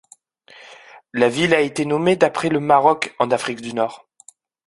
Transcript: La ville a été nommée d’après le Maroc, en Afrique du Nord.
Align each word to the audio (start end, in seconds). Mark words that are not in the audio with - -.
La 1.13 1.29
ville 1.29 1.53
a 1.53 1.61
été 1.61 1.85
nommée 1.85 2.15
d’après 2.15 2.49
le 2.49 2.59
Maroc, 2.59 3.13
en 3.19 3.29
Afrique 3.29 3.61
du 3.61 3.75
Nord. 3.75 4.09